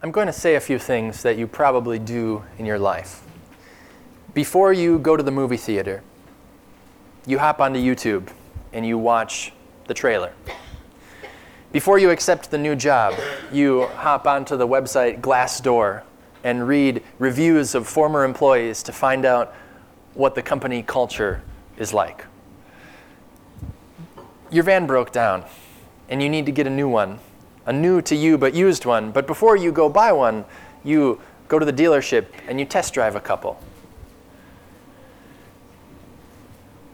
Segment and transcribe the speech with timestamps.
[0.00, 3.20] I'm going to say a few things that you probably do in your life.
[4.32, 6.04] Before you go to the movie theater,
[7.26, 8.28] you hop onto YouTube
[8.72, 9.52] and you watch
[9.88, 10.32] the trailer.
[11.72, 13.14] Before you accept the new job,
[13.50, 16.02] you hop onto the website Glassdoor
[16.44, 19.52] and read reviews of former employees to find out
[20.14, 21.42] what the company culture
[21.76, 22.24] is like.
[24.52, 25.44] Your van broke down
[26.08, 27.18] and you need to get a new one,
[27.68, 29.12] a new to you but used one.
[29.12, 30.46] But before you go buy one,
[30.82, 33.62] you go to the dealership and you test drive a couple.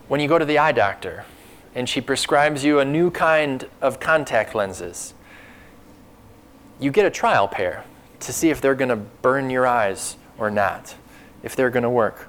[0.08, 1.24] When you go to the eye doctor
[1.76, 5.14] and she prescribes you a new kind of contact lenses,
[6.80, 7.84] you get a trial pair
[8.18, 10.96] to see if they're going to burn your eyes or not,
[11.44, 12.28] if they're going to work.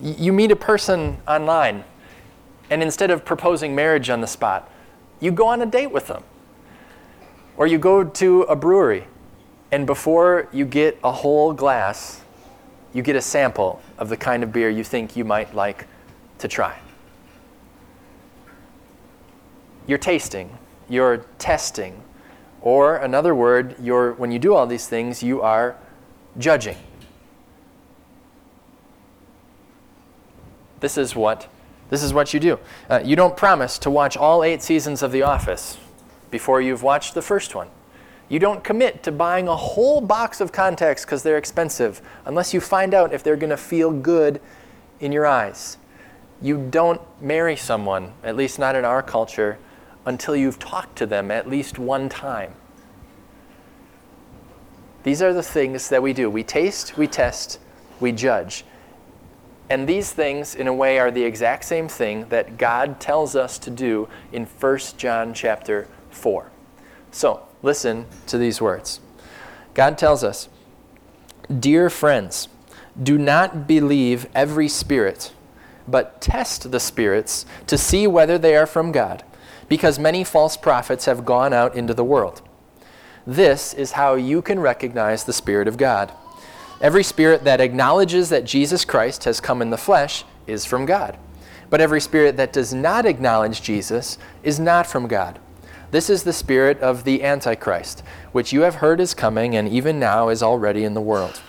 [0.00, 1.84] You meet a person online,
[2.68, 4.70] and instead of proposing marriage on the spot,
[5.20, 6.22] you go on a date with them.
[7.56, 9.06] Or you go to a brewery,
[9.70, 12.22] and before you get a whole glass,
[12.92, 15.86] you get a sample of the kind of beer you think you might like
[16.38, 16.78] to try.
[19.86, 20.58] You're tasting,
[20.88, 22.02] you're testing,
[22.60, 25.76] or another word, you're, when you do all these things, you are
[26.38, 26.76] judging.
[30.80, 31.48] This is what
[31.90, 32.58] this is what you do.
[32.88, 35.76] Uh, you don't promise to watch all eight seasons of The Office
[36.32, 37.68] before you've watched the first one.
[38.28, 42.60] You don't commit to buying a whole box of contacts because they're expensive unless you
[42.60, 44.40] find out if they're going to feel good
[44.98, 45.76] in your eyes.
[46.40, 49.58] You don't marry someone, at least not in our culture,
[50.06, 52.54] until you've talked to them at least one time.
[55.04, 56.30] These are the things that we do.
[56.30, 57.60] We taste, we test,
[58.00, 58.64] we judge.
[59.68, 63.58] And these things, in a way, are the exact same thing that God tells us
[63.60, 66.50] to do in 1 John chapter 4.
[67.10, 69.00] So, listen to these words.
[69.74, 70.48] God tells us,
[71.58, 72.48] Dear friends,
[73.00, 75.32] do not believe every spirit,
[75.88, 79.24] but test the spirits to see whether they are from God,
[79.68, 82.42] because many false prophets have gone out into the world.
[83.26, 86.12] This is how you can recognize the Spirit of God.
[86.80, 91.16] Every spirit that acknowledges that Jesus Christ has come in the flesh is from God.
[91.70, 95.38] But every spirit that does not acknowledge Jesus is not from God.
[95.92, 100.00] This is the spirit of the Antichrist, which you have heard is coming and even
[100.00, 101.42] now is already in the world.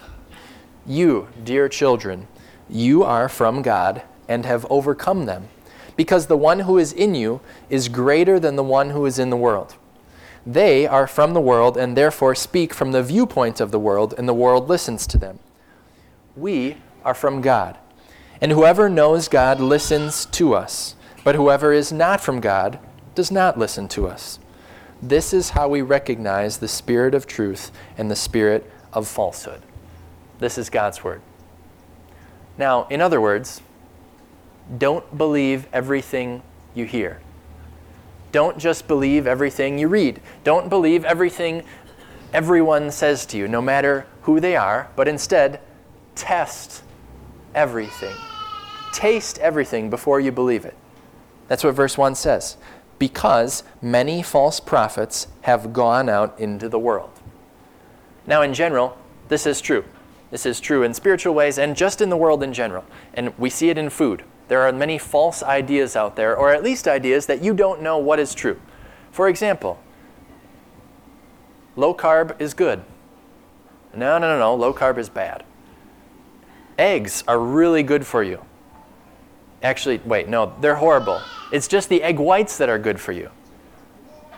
[0.85, 2.27] You, dear children,
[2.69, 5.47] you are from God and have overcome them,
[5.95, 7.39] because the one who is in you
[7.69, 9.75] is greater than the one who is in the world.
[10.45, 14.27] They are from the world and therefore speak from the viewpoint of the world, and
[14.27, 15.39] the world listens to them.
[16.35, 17.77] We are from God.
[18.41, 22.77] And whoever knows God listens to us, but whoever is not from God
[23.15, 24.39] does not listen to us.
[25.01, 29.61] This is how we recognize the spirit of truth and the spirit of falsehood.
[30.39, 31.21] This is God's word.
[32.57, 33.61] Now, in other words,
[34.77, 36.41] don't believe everything
[36.73, 37.19] you hear.
[38.31, 40.21] Don't just believe everything you read.
[40.43, 41.63] Don't believe everything
[42.33, 45.59] everyone says to you, no matter who they are, but instead
[46.15, 46.83] test
[47.53, 48.15] everything.
[48.91, 50.75] Taste everything before you believe it.
[51.47, 52.57] That's what verse 1 says.
[53.03, 57.11] Because many false prophets have gone out into the world.
[58.25, 58.97] Now, in general,
[59.27, 59.83] this is true.
[60.31, 62.85] This is true in spiritual ways and just in the world in general.
[63.13, 64.23] And we see it in food.
[64.47, 67.97] There are many false ideas out there, or at least ideas that you don't know
[67.97, 68.57] what is true.
[69.11, 69.83] For example,
[71.75, 72.85] low carb is good.
[73.93, 75.43] No, no, no, no, low carb is bad.
[76.79, 78.45] Eggs are really good for you.
[79.61, 81.19] Actually, wait, no, they're horrible.
[81.53, 83.29] It's just the egg whites that are good for you.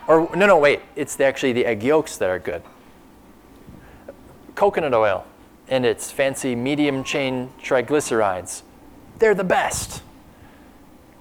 [0.07, 2.61] Or, no, no, wait, it's actually the egg yolks that are good.
[4.53, 5.25] Coconut oil
[5.67, 8.61] and its fancy medium chain triglycerides
[9.19, 10.03] they're the best.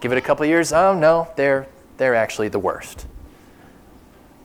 [0.00, 1.66] Give it a couple years, oh no, they're,
[1.96, 3.06] they're actually the worst.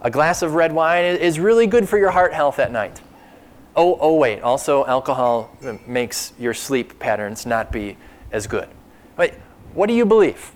[0.02, 3.02] A glass of red wine is really good for your heart health at night.
[3.76, 7.98] Oh, oh wait, also alcohol uh, makes your sleep patterns not be
[8.32, 8.70] as good.
[9.18, 9.34] Wait,
[9.74, 10.52] what do you believe?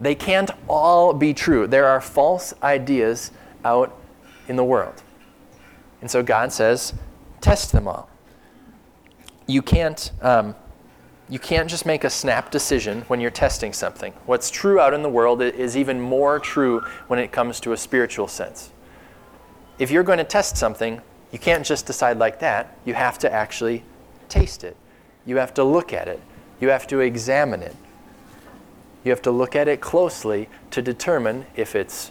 [0.00, 1.66] They can't all be true.
[1.66, 3.32] There are false ideas
[3.64, 3.98] out
[4.46, 5.02] in the world.
[6.00, 6.94] And so God says,
[7.40, 8.08] test them all.
[9.46, 10.54] You can't, um,
[11.28, 14.12] you can't just make a snap decision when you're testing something.
[14.26, 17.76] What's true out in the world is even more true when it comes to a
[17.76, 18.70] spiritual sense.
[19.78, 21.00] If you're going to test something,
[21.32, 22.76] you can't just decide like that.
[22.84, 23.84] You have to actually
[24.28, 24.76] taste it.
[25.26, 26.20] You have to look at it.
[26.60, 27.76] You have to examine it.
[29.04, 32.10] You have to look at it closely to determine if it's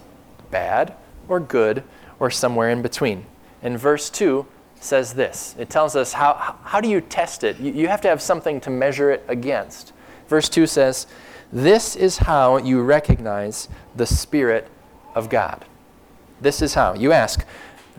[0.50, 0.94] bad
[1.28, 1.84] or good
[2.18, 3.26] or somewhere in between.
[3.62, 4.46] And verse 2
[4.80, 7.58] says this it tells us how, how do you test it?
[7.58, 9.92] You, you have to have something to measure it against.
[10.28, 11.06] Verse 2 says,
[11.52, 14.68] This is how you recognize the Spirit
[15.14, 15.64] of God.
[16.40, 16.94] This is how.
[16.94, 17.44] You ask,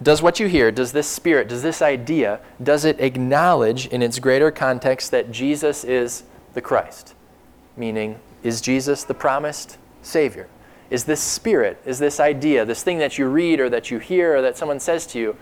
[0.02, 4.18] does what you hear, does this spirit, does this idea, does it acknowledge in its
[4.20, 7.16] greater context that Jesus is the Christ?
[7.76, 10.48] Meaning, is Jesus the promised Savior?
[10.90, 14.38] Is this spirit, is this idea, this thing that you read or that you hear
[14.38, 15.38] or that someone says to you,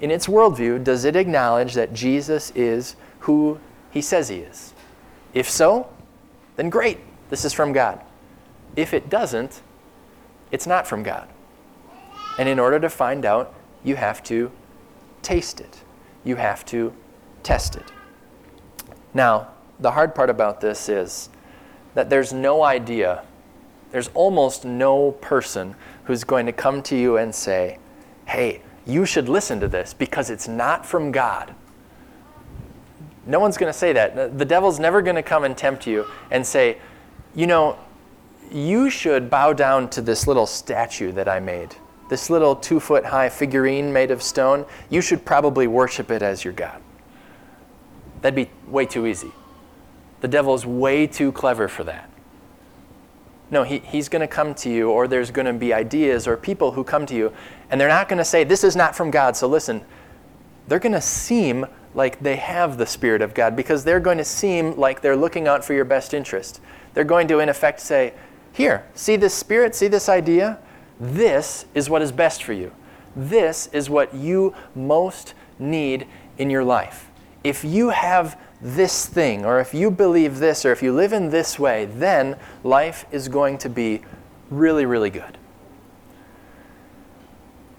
[0.00, 3.58] in its worldview, does it acknowledge that Jesus is who
[3.90, 4.72] he says he is?
[5.34, 5.92] If so,
[6.56, 6.98] then great,
[7.30, 8.00] this is from God.
[8.76, 9.60] If it doesn't,
[10.50, 11.28] it's not from God.
[12.38, 13.54] And in order to find out,
[13.84, 14.50] you have to
[15.22, 15.82] taste it,
[16.24, 16.92] you have to
[17.42, 17.92] test it.
[19.12, 19.48] Now,
[19.80, 21.28] the hard part about this is
[21.94, 23.24] that there's no idea,
[23.90, 25.74] there's almost no person
[26.04, 27.78] who's going to come to you and say,
[28.26, 31.54] hey, you should listen to this because it's not from God.
[33.26, 34.38] No one's going to say that.
[34.38, 36.78] The devil's never going to come and tempt you and say,
[37.34, 37.78] you know,
[38.50, 41.76] you should bow down to this little statue that I made,
[42.08, 44.64] this little two foot high figurine made of stone.
[44.88, 46.80] You should probably worship it as your God.
[48.22, 49.32] That'd be way too easy.
[50.20, 52.10] The devil's way too clever for that.
[53.50, 56.36] No, he, he's going to come to you, or there's going to be ideas or
[56.36, 57.32] people who come to you,
[57.70, 59.82] and they're not going to say, This is not from God, so listen.
[60.66, 64.24] They're going to seem like they have the Spirit of God because they're going to
[64.24, 66.60] seem like they're looking out for your best interest.
[66.92, 68.12] They're going to, in effect, say,
[68.52, 70.58] Here, see this Spirit, see this idea?
[71.00, 72.72] This is what is best for you.
[73.16, 76.06] This is what you most need
[76.36, 77.10] in your life.
[77.42, 81.30] If you have this thing, or if you believe this, or if you live in
[81.30, 84.02] this way, then life is going to be
[84.50, 85.38] really, really good.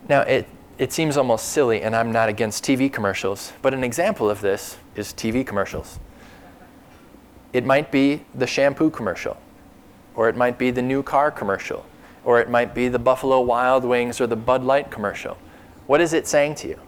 [0.07, 0.47] Now, it,
[0.77, 4.77] it seems almost silly, and I'm not against TV commercials, but an example of this
[4.95, 5.99] is TV commercials.
[7.51, 9.37] It might be the shampoo commercial,
[10.15, 11.85] or it might be the new car commercial,
[12.23, 15.37] or it might be the Buffalo Wild Wings or the Bud Light commercial.
[15.87, 16.79] What is it saying to you?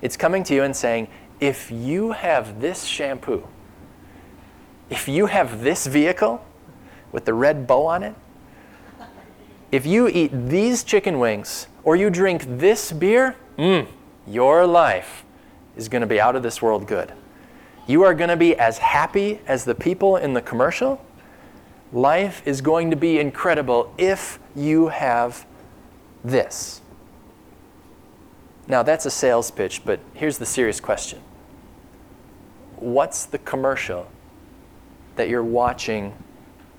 [0.00, 1.08] It's coming to you and saying,
[1.44, 3.46] if you have this shampoo,
[4.88, 6.42] if you have this vehicle
[7.12, 8.14] with the red bow on it,
[9.70, 13.86] if you eat these chicken wings or you drink this beer, mm,
[14.26, 15.22] your life
[15.76, 17.12] is going to be out of this world good.
[17.86, 21.04] You are going to be as happy as the people in the commercial.
[21.92, 25.44] Life is going to be incredible if you have
[26.24, 26.80] this.
[28.66, 31.20] Now, that's a sales pitch, but here's the serious question
[32.76, 34.06] What's the commercial
[35.16, 36.14] that you're watching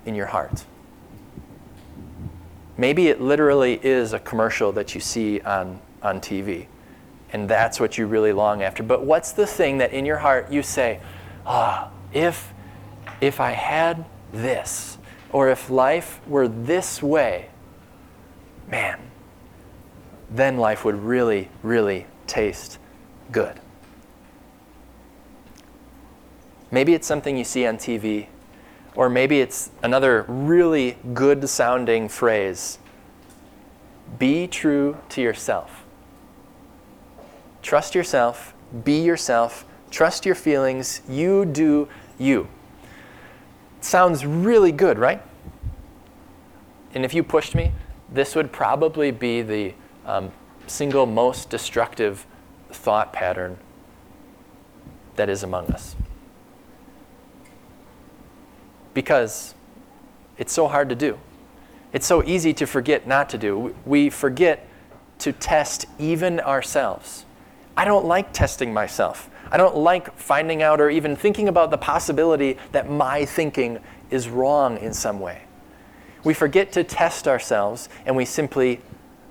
[0.04, 0.64] in your heart?
[2.76, 6.66] Maybe it literally is a commercial that you see on, on TV,
[7.32, 8.82] and that's what you really long after.
[8.82, 11.00] But what's the thing that in your heart you say,
[11.46, 12.52] ah, if,
[13.20, 14.98] if I had this,
[15.32, 17.48] or if life were this way,
[18.68, 19.00] man,
[20.30, 22.78] then life would really, really taste
[23.32, 23.58] good.
[26.70, 28.26] Maybe it's something you see on TV,
[28.94, 32.78] or maybe it's another really good sounding phrase
[34.18, 35.84] Be true to yourself.
[37.62, 38.54] Trust yourself,
[38.84, 41.88] be yourself, trust your feelings, you do
[42.18, 42.48] you.
[43.80, 45.20] Sounds really good, right?
[46.94, 47.72] And if you pushed me,
[48.10, 49.74] this would probably be the
[50.04, 50.30] um,
[50.66, 52.24] single most destructive
[52.70, 53.58] thought pattern
[55.16, 55.95] that is among us.
[58.96, 59.54] Because
[60.38, 61.18] it's so hard to do.
[61.92, 63.76] It's so easy to forget not to do.
[63.84, 64.66] We forget
[65.18, 67.26] to test even ourselves.
[67.76, 69.28] I don't like testing myself.
[69.52, 74.30] I don't like finding out or even thinking about the possibility that my thinking is
[74.30, 75.42] wrong in some way.
[76.24, 78.80] We forget to test ourselves and we simply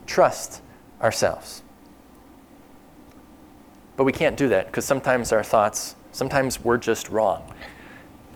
[0.05, 0.61] trust
[1.01, 1.63] ourselves.
[3.97, 7.51] But we can't do that because sometimes our thoughts, sometimes we're just wrong.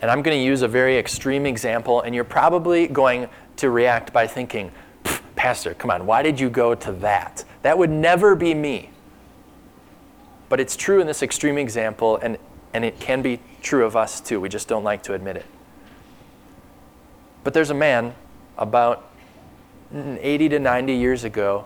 [0.01, 3.27] And I'm going to use a very extreme example, and you're probably going
[3.57, 4.71] to react by thinking,
[5.35, 7.43] Pastor, come on, why did you go to that?
[7.61, 8.89] That would never be me.
[10.47, 12.37] But it's true in this extreme example, and,
[12.73, 14.39] and it can be true of us too.
[14.39, 15.45] We just don't like to admit it.
[17.43, 18.15] But there's a man
[18.57, 19.09] about
[19.93, 21.65] 80 to 90 years ago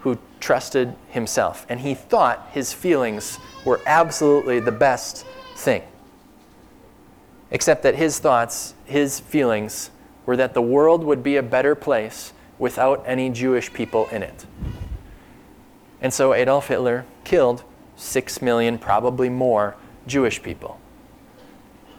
[0.00, 5.26] who trusted himself, and he thought his feelings were absolutely the best
[5.56, 5.82] thing.
[7.50, 9.90] Except that his thoughts, his feelings,
[10.24, 14.46] were that the world would be a better place without any Jewish people in it.
[16.00, 17.62] And so Adolf Hitler killed
[17.96, 19.76] six million, probably more,
[20.06, 20.80] Jewish people.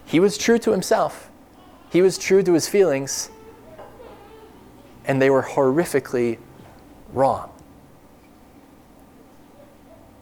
[0.05, 1.29] He was true to himself,
[1.89, 3.29] he was true to his feelings,
[5.05, 6.37] and they were horrifically
[7.13, 7.49] wrong.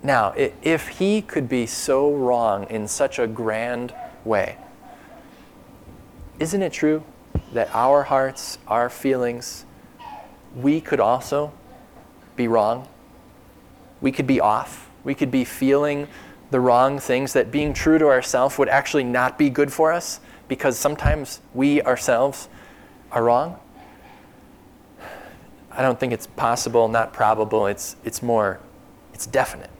[0.03, 4.58] Now, if he could be so wrong in such a grand way,
[6.39, 7.04] isn't it true
[7.54, 9.65] that our hearts, our feelings,
[10.56, 11.51] we could also
[12.36, 12.88] be wrong?
[14.01, 14.89] We could be off.
[15.04, 16.08] We could be feeling
[16.51, 20.20] the wrong things, that being true to ourselves would actually not be good for us
[20.48, 22.48] because sometimes we ourselves
[23.12, 23.60] are wrong.
[25.72, 27.68] I don't think it's possible, not probable.
[27.68, 28.60] It's, it's more,
[29.13, 29.72] it's definite.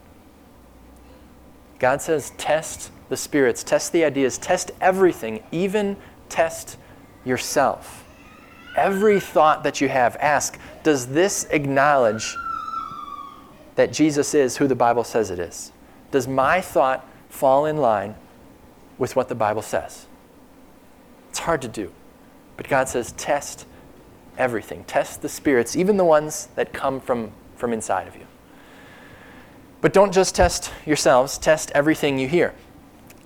[1.79, 5.95] God says, test the spirits, test the ideas, test everything, even
[6.29, 6.77] test
[7.24, 8.03] yourself.
[8.75, 12.36] Every thought that you have, ask, does this acknowledge
[13.75, 15.72] that Jesus is who the Bible says it is?
[16.12, 18.15] Does my thought fall in line
[18.98, 20.08] with what the Bible says?
[21.29, 21.91] It's hard to do.
[22.58, 23.65] But God says, test
[24.38, 24.84] everything.
[24.86, 28.25] Test the spirits, even the ones that come from, from inside of you.
[29.82, 32.53] But don't just test yourselves, test everything you hear.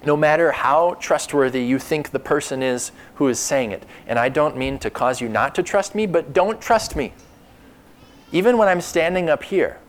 [0.05, 3.83] No matter how trustworthy you think the person is who is saying it.
[4.07, 7.13] And I don't mean to cause you not to trust me, but don't trust me.
[8.31, 9.79] Even when I'm standing up here,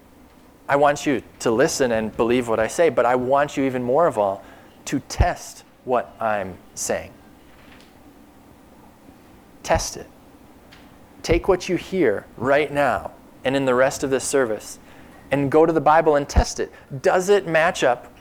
[0.68, 3.82] I want you to listen and believe what I say, but I want you even
[3.82, 4.44] more of all
[4.86, 7.12] to test what I'm saying.
[9.62, 10.06] Test it.
[11.22, 13.12] Take what you hear right now
[13.44, 14.78] and in the rest of this service
[15.30, 16.72] and go to the Bible and test it.
[17.02, 18.12] Does it match up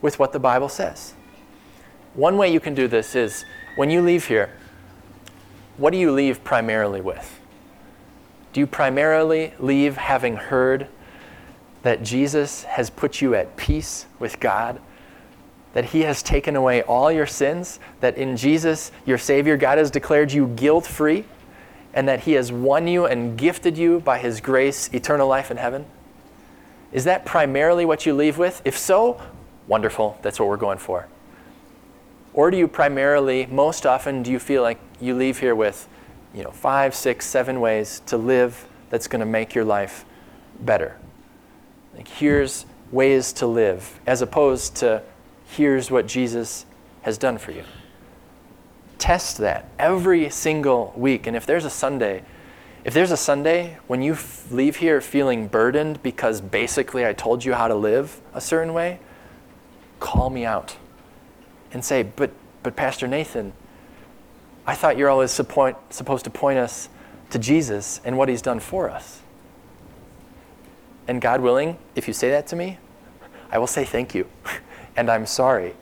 [0.00, 1.14] with what the Bible says?
[2.18, 3.44] One way you can do this is
[3.76, 4.50] when you leave here,
[5.76, 7.38] what do you leave primarily with?
[8.52, 10.88] Do you primarily leave having heard
[11.84, 14.80] that Jesus has put you at peace with God?
[15.74, 17.78] That He has taken away all your sins?
[18.00, 21.24] That in Jesus, your Savior, God has declared you guilt free?
[21.94, 25.56] And that He has won you and gifted you by His grace eternal life in
[25.56, 25.86] heaven?
[26.90, 28.60] Is that primarily what you leave with?
[28.64, 29.22] If so,
[29.68, 31.06] wonderful, that's what we're going for.
[32.34, 35.88] Or do you primarily, most often, do you feel like you leave here with,
[36.34, 40.04] you know, five, six, seven ways to live that's going to make your life
[40.60, 40.96] better?
[41.96, 45.02] Like, here's ways to live, as opposed to
[45.46, 46.64] here's what Jesus
[47.02, 47.64] has done for you.
[48.98, 51.26] Test that every single week.
[51.26, 52.24] And if there's a Sunday
[52.84, 57.44] if there's a Sunday when you f- leave here feeling burdened because basically I told
[57.44, 59.00] you how to live a certain way,
[60.00, 60.76] call me out
[61.72, 62.30] and say, But,
[62.62, 63.52] but Pastor Nathan,
[64.66, 66.88] I thought you're always supposed to point us
[67.30, 69.22] to Jesus and what he's done for us.
[71.06, 72.78] And God willing, if you say that to me,
[73.50, 74.26] I will say thank you
[74.96, 75.74] and I'm sorry.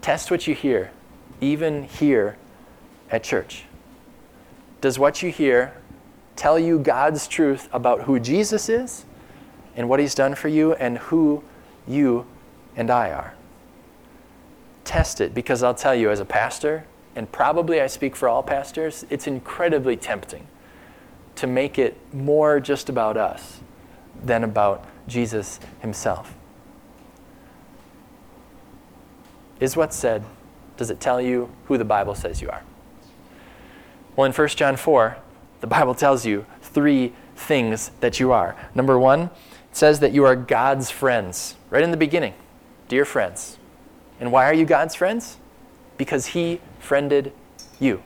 [0.00, 0.90] Test what you hear,
[1.40, 2.38] even here
[3.10, 3.64] at church.
[4.80, 5.74] Does what you hear
[6.36, 9.04] tell you God's truth about who Jesus is
[9.76, 11.42] and what he's done for you and who
[11.86, 12.24] you
[12.78, 13.34] and I are?
[14.84, 18.42] Test it because I'll tell you, as a pastor, and probably I speak for all
[18.42, 20.46] pastors, it's incredibly tempting
[21.34, 23.60] to make it more just about us
[24.24, 26.34] than about Jesus himself.
[29.60, 30.24] Is what said,
[30.76, 32.62] does it tell you who the Bible says you are?
[34.14, 35.16] Well, in 1 John 4,
[35.60, 38.56] the Bible tells you three things that you are.
[38.74, 39.30] Number one, it
[39.76, 42.34] says that you are God's friends, right in the beginning.
[42.88, 43.58] Dear friends.
[44.18, 45.36] And why are you God's friends?
[45.96, 47.32] Because He friended
[47.78, 48.02] you.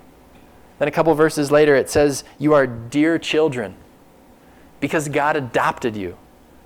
[0.79, 3.77] Then a couple verses later, it says you are dear children
[4.81, 6.19] because God adopted you.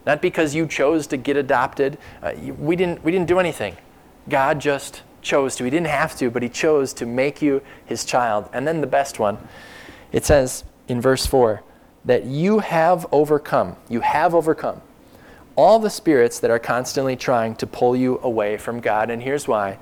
[0.07, 1.99] Not because you chose to get adopted.
[2.23, 3.77] Uh, we, didn't, we didn't do anything.
[4.29, 5.65] God just chose to.
[5.65, 8.49] He didn't have to, but he chose to make you his child.
[8.53, 9.37] And then the best one,
[10.13, 11.63] it says in verse 4
[12.05, 14.81] that you have overcome, you have overcome
[15.57, 19.11] all the spirits that are constantly trying to pull you away from God.
[19.11, 19.79] And here's why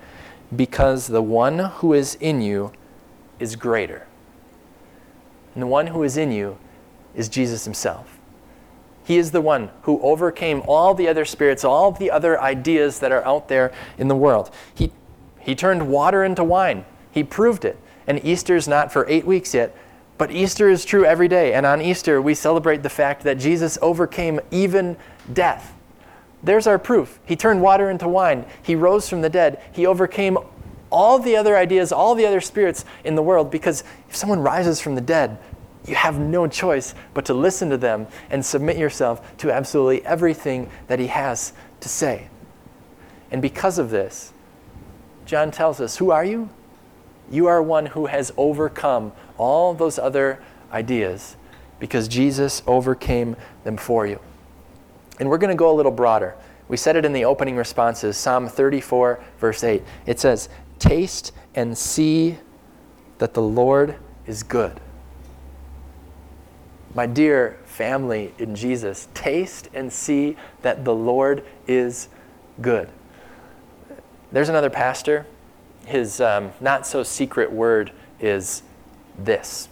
[0.54, 2.72] because the one who is in you
[3.40, 4.06] is greater.
[5.54, 6.58] And the one who is in you
[7.14, 8.18] is Jesus himself.
[9.04, 13.12] He is the one who overcame all the other spirits, all the other ideas that
[13.12, 14.50] are out there in the world.
[14.74, 14.92] He
[15.44, 16.86] he turned water into wine.
[17.10, 17.78] He proved it.
[18.06, 19.76] And Easter's not for eight weeks yet,
[20.16, 21.54] but Easter is true every day.
[21.54, 24.96] And on Easter, we celebrate the fact that Jesus overcame even
[25.32, 25.74] death.
[26.42, 27.18] There's our proof.
[27.24, 28.44] He turned water into wine.
[28.62, 29.62] He rose from the dead.
[29.72, 30.38] He overcame
[30.90, 34.80] all the other ideas, all the other spirits in the world, because if someone rises
[34.80, 35.38] from the dead,
[35.86, 40.70] you have no choice but to listen to them and submit yourself to absolutely everything
[40.86, 42.28] that he has to say.
[43.30, 44.32] And because of this,
[45.26, 46.48] John tells us, Who are you?
[47.30, 51.36] You are one who has overcome all those other ideas
[51.78, 54.20] because Jesus overcame them for you.
[55.20, 56.34] And we're going to go a little broader.
[56.68, 59.82] We said it in the opening responses, Psalm 34, verse 8.
[60.06, 62.38] It says, Taste and see
[63.18, 64.80] that the Lord is good.
[66.94, 72.08] My dear family in Jesus, taste and see that the Lord is
[72.60, 72.88] good.
[74.32, 75.26] There's another pastor.
[75.86, 78.62] His um, not so secret word is
[79.18, 79.68] this.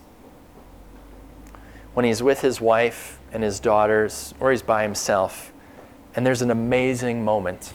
[1.95, 5.53] When he's with his wife and his daughters, or he's by himself,
[6.15, 7.73] and there's an amazing moment,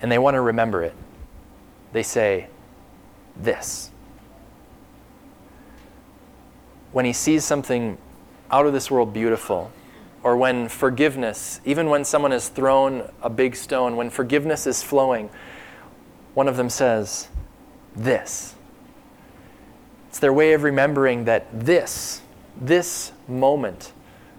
[0.00, 0.94] and they want to remember it,
[1.92, 2.48] they say,
[3.36, 3.90] This.
[6.92, 7.98] When he sees something
[8.50, 9.72] out of this world beautiful,
[10.22, 15.30] or when forgiveness, even when someone has thrown a big stone, when forgiveness is flowing,
[16.34, 17.28] one of them says,
[17.96, 18.54] This.
[20.08, 22.20] It's their way of remembering that this,
[22.60, 23.92] this moment,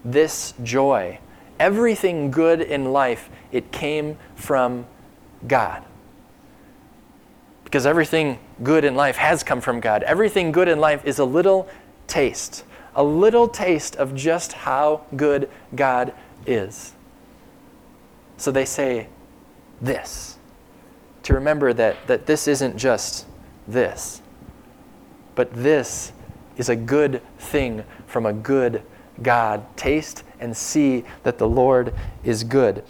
[0.06, 1.20] this joy,
[1.60, 4.86] everything good in life, it came from
[5.48, 5.84] God.
[7.66, 10.04] Because everything good in life has come from God.
[10.04, 11.68] Everything good in life is a little
[12.08, 12.64] taste
[12.96, 16.14] a little taste of just how good God
[16.48, 16.94] is.
[18.38, 19.08] So they say
[19.82, 20.35] this
[21.26, 23.26] to remember that, that this isn't just
[23.68, 24.22] this,
[25.34, 26.12] but this
[26.56, 28.84] is a good thing from a good
[29.24, 29.66] God.
[29.76, 32.84] Taste and see that the Lord is good.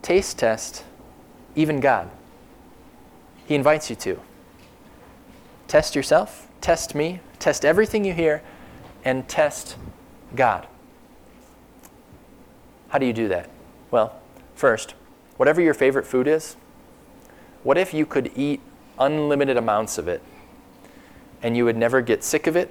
[0.00, 0.82] Taste test,
[1.54, 2.10] even God.
[3.46, 4.18] He invites you to.
[5.68, 8.42] Test yourself, test me, test everything you hear,
[9.04, 9.76] and test
[10.34, 10.66] God.
[12.88, 13.50] How do you do that?
[13.90, 14.18] Well,
[14.54, 14.94] first,
[15.36, 16.56] whatever your favorite food is,
[17.64, 18.60] what if you could eat
[18.98, 20.22] unlimited amounts of it
[21.42, 22.70] and you would never get sick of it?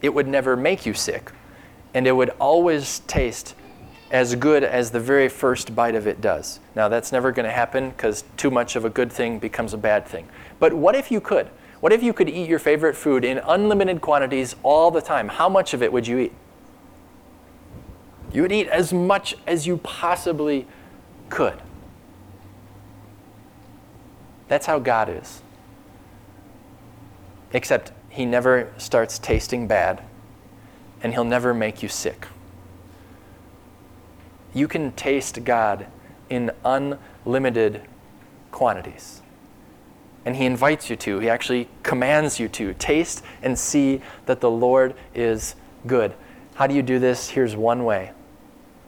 [0.00, 1.32] It would never make you sick,
[1.92, 3.54] and it would always taste
[4.10, 6.60] as good as the very first bite of it does.
[6.74, 9.76] Now, that's never going to happen because too much of a good thing becomes a
[9.76, 10.28] bad thing.
[10.58, 11.48] But what if you could?
[11.80, 15.28] What if you could eat your favorite food in unlimited quantities all the time?
[15.28, 16.32] How much of it would you eat?
[18.32, 20.66] You would eat as much as you possibly
[21.28, 21.60] could.
[24.48, 25.42] That's how God is.
[27.52, 30.02] Except He never starts tasting bad,
[31.02, 32.26] and He'll never make you sick.
[34.52, 35.86] You can taste God
[36.28, 37.82] in unlimited
[38.50, 39.22] quantities
[40.28, 41.20] and he invites you to.
[41.20, 42.74] He actually commands you to.
[42.74, 45.54] Taste and see that the Lord is
[45.86, 46.12] good.
[46.54, 47.30] How do you do this?
[47.30, 48.12] Here's one way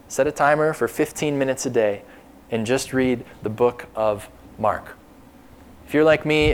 [0.07, 2.03] set a timer for 15 minutes a day
[2.51, 4.97] and just read the book of Mark.
[5.91, 6.53] If you're like me,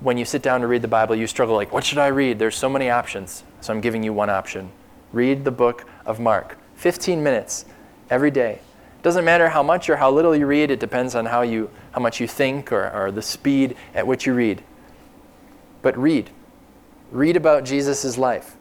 [0.00, 2.38] when you sit down to read the Bible, you struggle like, what should I read?
[2.38, 3.42] There's so many options.
[3.62, 4.70] So I'm giving you one option.
[5.10, 6.58] Read the book of Mark.
[6.74, 7.64] 15 minutes
[8.10, 8.58] every day.
[9.02, 12.02] Doesn't matter how much or how little you read, it depends on how, you, how
[12.02, 14.62] much you think or, or the speed at which you read.
[15.80, 16.28] But read.
[17.10, 18.54] Read about Jesus' life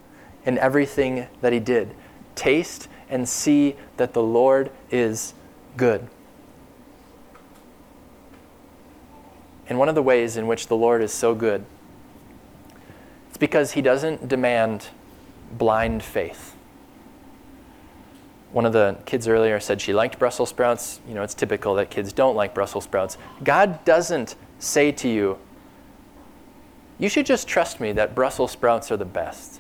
[0.46, 1.94] and everything that he did.
[2.36, 5.34] Taste and see that the Lord is
[5.76, 6.08] good.
[9.68, 11.66] And one of the ways in which the Lord is so good,
[13.30, 14.88] it's because he doesn't demand
[15.58, 16.54] blind faith
[18.54, 21.02] one of the kids earlier said she liked Brussels sprouts.
[21.08, 23.18] You know, it's typical that kids don't like Brussels sprouts.
[23.44, 25.40] God doesn't say to you,
[27.00, 29.60] you should just trust me that Brussels sprouts are the best.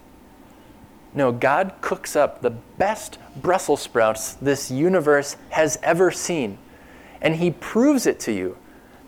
[1.15, 6.59] No, God cooks up the best Brussels sprouts this universe has ever seen.
[7.19, 8.57] And He proves it to you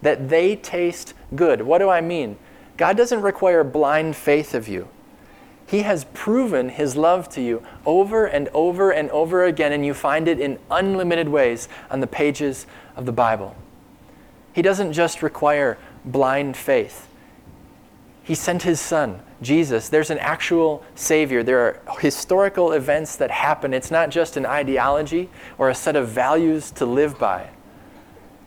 [0.05, 1.63] that they taste good.
[1.63, 2.37] What do I mean?
[2.77, 4.87] God doesn't require blind faith of you.
[5.65, 9.95] He has proven his love to you over and over and over again, and you
[9.95, 13.55] find it in unlimited ways on the pages of the Bible.
[14.53, 17.07] He doesn't just require blind faith.
[18.21, 19.89] He sent his son, Jesus.
[19.89, 21.41] There's an actual Savior.
[21.41, 23.73] There are historical events that happen.
[23.73, 27.49] It's not just an ideology or a set of values to live by.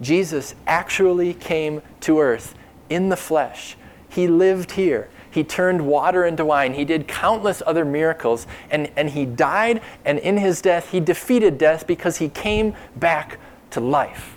[0.00, 2.54] Jesus actually came to earth
[2.88, 3.76] in the flesh.
[4.08, 5.08] He lived here.
[5.30, 6.74] He turned water into wine.
[6.74, 8.46] He did countless other miracles.
[8.70, 13.38] And, and he died, and in his death, he defeated death because he came back
[13.70, 14.36] to life.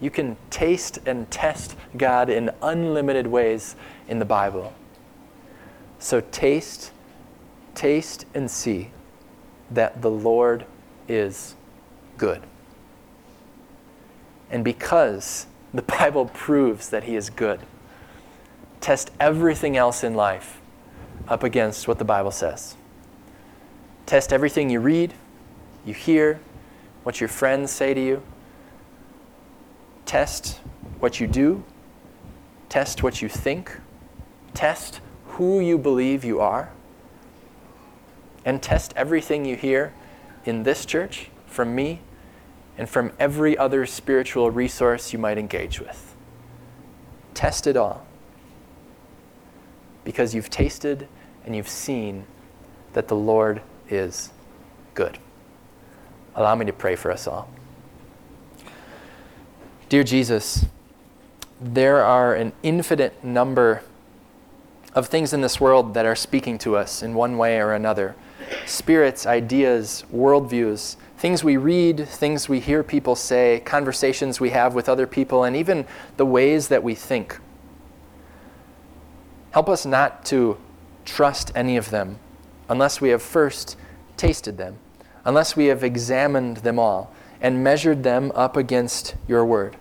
[0.00, 3.76] You can taste and test God in unlimited ways
[4.08, 4.72] in the Bible.
[5.98, 6.90] So taste,
[7.74, 8.90] taste and see
[9.70, 10.64] that the Lord
[11.06, 11.54] is
[12.20, 12.42] good.
[14.50, 17.60] And because the Bible proves that He is good,
[18.80, 20.60] test everything else in life
[21.26, 22.76] up against what the Bible says.
[24.04, 25.14] Test everything you read,
[25.86, 26.40] you hear,
[27.04, 28.22] what your friends say to you.
[30.04, 30.60] Test
[30.98, 31.64] what you do.
[32.68, 33.78] Test what you think.
[34.52, 36.70] Test who you believe you are.
[38.44, 39.94] And test everything you hear
[40.44, 42.00] in this church from me
[42.80, 46.16] and from every other spiritual resource you might engage with.
[47.34, 48.06] Test it all.
[50.02, 51.06] Because you've tasted
[51.44, 52.24] and you've seen
[52.94, 54.30] that the Lord is
[54.94, 55.18] good.
[56.34, 57.50] Allow me to pray for us all.
[59.90, 60.64] Dear Jesus,
[61.60, 63.82] there are an infinite number
[64.94, 68.16] of things in this world that are speaking to us in one way or another
[68.64, 74.88] spirits, ideas, worldviews, things we read, things we hear people say, conversations we have with
[74.88, 77.38] other people, and even the ways that we think.
[79.50, 80.56] Help us not to
[81.04, 82.18] trust any of them
[82.70, 83.76] unless we have first
[84.16, 84.78] tasted them,
[85.26, 89.76] unless we have examined them all and measured them up against your word.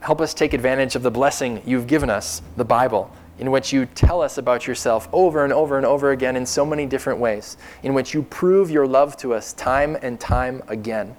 [0.00, 3.08] Help us take advantage of the blessing you've given us, the Bible,
[3.40, 6.64] in which you tell us about yourself over and over and over again in so
[6.64, 11.16] many different ways, in which you prove your love to us time and time again.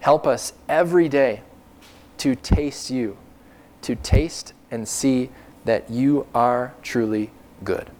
[0.00, 1.40] Help us every day
[2.18, 3.16] to taste you,
[3.80, 5.30] to taste and see
[5.64, 7.30] that you are truly
[7.64, 7.90] good.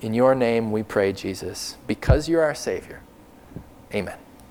[0.00, 3.00] In your name we pray, Jesus, because you're our Savior.
[3.94, 4.27] Amen.